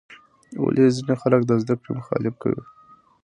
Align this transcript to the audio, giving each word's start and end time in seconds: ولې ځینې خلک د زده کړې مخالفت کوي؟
ولې 0.63 0.85
ځینې 0.95 1.15
خلک 1.21 1.41
د 1.45 1.51
زده 1.61 1.75
کړې 1.81 1.91
مخالفت 1.99 2.37
کوي؟ 2.41 2.63